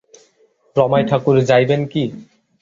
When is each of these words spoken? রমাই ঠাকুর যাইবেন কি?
রমাই 0.75 1.03
ঠাকুর 1.09 1.35
যাইবেন 1.49 1.81
কি? 1.91 2.03